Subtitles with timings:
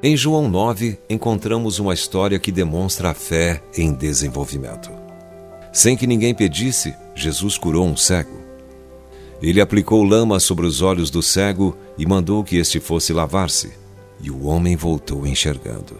[0.00, 4.92] Em João 9, encontramos uma história que demonstra a fé em desenvolvimento.
[5.72, 8.38] Sem que ninguém pedisse, Jesus curou um cego.
[9.42, 13.72] Ele aplicou lama sobre os olhos do cego e mandou que este fosse lavar-se,
[14.20, 15.96] e o homem voltou enxergando.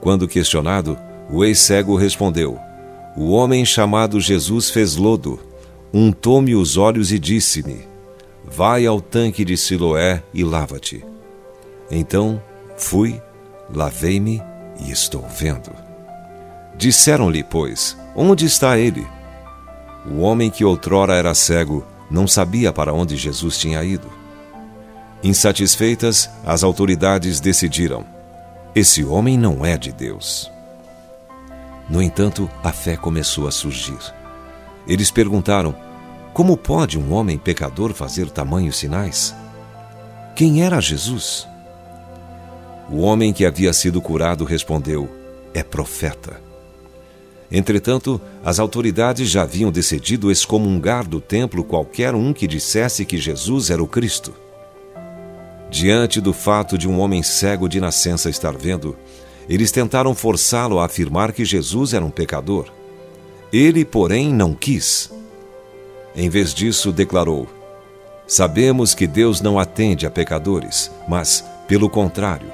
[0.00, 0.98] Quando questionado,
[1.30, 2.58] o ex-cego respondeu:
[3.16, 5.38] O homem chamado Jesus fez lodo,
[5.94, 7.82] untou-me os olhos e disse-me:
[8.44, 11.04] Vai ao tanque de Siloé e lava-te.
[11.88, 12.42] Então
[12.76, 13.22] fui,
[13.72, 14.42] lavei-me
[14.78, 15.70] e estou vendo.
[16.76, 19.06] Disseram-lhe, pois, onde está ele?
[20.10, 24.08] O homem que outrora era cego não sabia para onde Jesus tinha ido.
[25.22, 28.04] Insatisfeitas, as autoridades decidiram:
[28.74, 30.50] esse homem não é de Deus.
[31.88, 33.98] No entanto, a fé começou a surgir.
[34.86, 35.74] Eles perguntaram:
[36.34, 39.34] como pode um homem pecador fazer tamanhos sinais?
[40.34, 41.48] Quem era Jesus?
[42.90, 45.08] O homem que havia sido curado respondeu:
[45.52, 46.40] É profeta.
[47.50, 53.70] Entretanto, as autoridades já haviam decidido excomungar do templo qualquer um que dissesse que Jesus
[53.70, 54.34] era o Cristo.
[55.70, 58.96] Diante do fato de um homem cego de nascença estar vendo,
[59.48, 62.66] eles tentaram forçá-lo a afirmar que Jesus era um pecador.
[63.52, 65.10] Ele, porém, não quis.
[66.16, 67.48] Em vez disso, declarou:
[68.26, 72.50] Sabemos que Deus não atende a pecadores, mas, pelo contrário,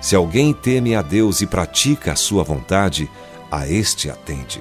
[0.00, 3.10] se alguém teme a Deus e pratica a sua vontade,
[3.50, 4.60] a este atende.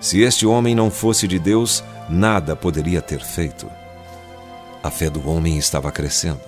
[0.00, 3.68] Se este homem não fosse de Deus, nada poderia ter feito.
[4.82, 6.40] A fé do homem estava crescendo.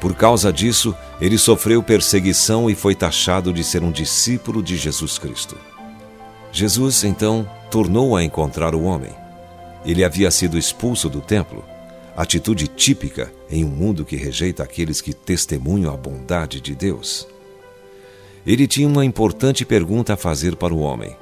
[0.00, 5.18] Por causa disso, ele sofreu perseguição e foi taxado de ser um discípulo de Jesus
[5.18, 5.58] Cristo.
[6.50, 9.12] Jesus, então, tornou a encontrar o homem.
[9.84, 11.62] Ele havia sido expulso do templo,
[12.22, 17.26] atitude típica em um mundo que rejeita aqueles que testemunham a bondade de Deus
[18.46, 21.16] ele tinha uma importante pergunta a fazer para o homem.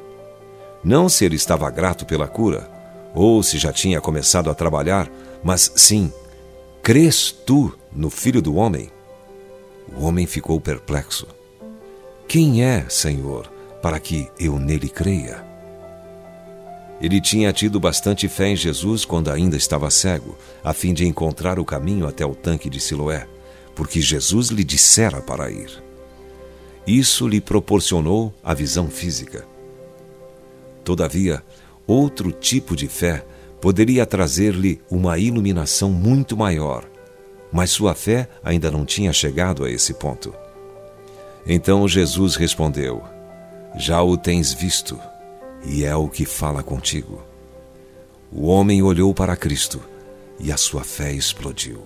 [0.84, 2.70] Não se ele estava grato pela cura,
[3.14, 5.10] ou se já tinha começado a trabalhar,
[5.42, 6.12] mas sim,
[6.82, 8.90] crês tu no Filho do Homem?
[9.96, 11.26] O homem ficou perplexo.
[12.28, 13.50] Quem é, Senhor,
[13.82, 15.47] para que eu nele creia?
[17.00, 21.58] Ele tinha tido bastante fé em Jesus quando ainda estava cego, a fim de encontrar
[21.58, 23.26] o caminho até o tanque de Siloé,
[23.74, 25.70] porque Jesus lhe dissera para ir.
[26.86, 29.46] Isso lhe proporcionou a visão física.
[30.82, 31.44] Todavia,
[31.86, 33.24] outro tipo de fé
[33.60, 36.84] poderia trazer-lhe uma iluminação muito maior,
[37.52, 40.34] mas sua fé ainda não tinha chegado a esse ponto.
[41.46, 43.02] Então Jesus respondeu:
[43.76, 44.98] Já o tens visto,
[45.68, 47.22] e é o que fala contigo.
[48.32, 49.80] O homem olhou para Cristo
[50.40, 51.82] e a sua fé explodiu.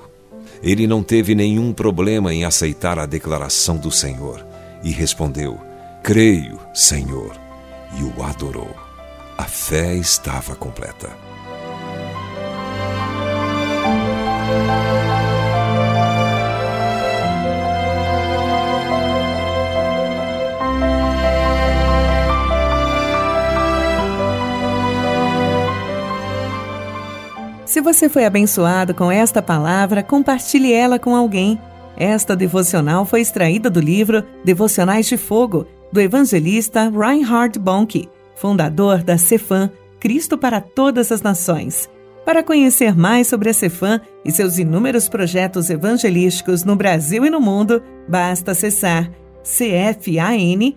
[0.63, 4.45] Ele não teve nenhum problema em aceitar a declaração do Senhor
[4.85, 5.59] e respondeu:
[6.03, 7.37] Creio, Senhor,
[7.99, 8.75] e o adorou.
[9.37, 11.11] A fé estava completa.
[27.73, 31.59] Se você foi abençoado com esta palavra, compartilhe ela com alguém.
[31.97, 39.17] Esta devocional foi extraída do livro Devocionais de Fogo, do evangelista Reinhard Bonnke, fundador da
[39.17, 41.89] Cefam, Cristo para Todas as Nações.
[42.27, 47.41] Para conhecer mais sobre a Cefam e seus inúmeros projetos evangelísticos no Brasil e no
[47.41, 49.11] mundo, basta acessar
[49.43, 50.77] cfan.org.br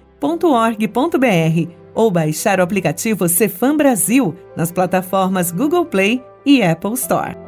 [1.95, 7.44] ou baixar o aplicativo Cefam Brasil nas plataformas Google Play e Apple Store.